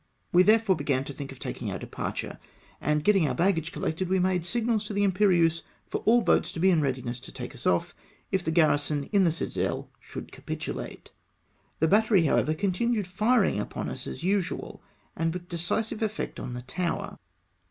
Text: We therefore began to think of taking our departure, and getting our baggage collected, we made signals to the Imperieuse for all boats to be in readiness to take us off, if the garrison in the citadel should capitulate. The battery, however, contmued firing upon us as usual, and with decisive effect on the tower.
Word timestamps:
We 0.31 0.41
therefore 0.41 0.75
began 0.75 1.03
to 1.03 1.13
think 1.13 1.31
of 1.31 1.37
taking 1.37 1.69
our 1.71 1.77
departure, 1.77 2.39
and 2.81 3.03
getting 3.03 3.27
our 3.27 3.35
baggage 3.35 3.71
collected, 3.71 4.09
we 4.09 4.17
made 4.17 4.43
signals 4.47 4.85
to 4.85 4.93
the 4.95 5.03
Imperieuse 5.03 5.61
for 5.85 5.99
all 6.07 6.21
boats 6.21 6.51
to 6.53 6.59
be 6.59 6.71
in 6.71 6.81
readiness 6.81 7.19
to 7.19 7.31
take 7.31 7.53
us 7.53 7.67
off, 7.67 7.93
if 8.31 8.43
the 8.43 8.49
garrison 8.49 9.03
in 9.13 9.25
the 9.25 9.31
citadel 9.31 9.91
should 9.99 10.31
capitulate. 10.31 11.11
The 11.77 11.87
battery, 11.87 12.25
however, 12.25 12.55
contmued 12.55 13.05
firing 13.05 13.59
upon 13.59 13.89
us 13.89 14.07
as 14.07 14.23
usual, 14.23 14.81
and 15.15 15.31
with 15.31 15.47
decisive 15.47 16.01
effect 16.01 16.39
on 16.39 16.55
the 16.55 16.63
tower. 16.63 17.19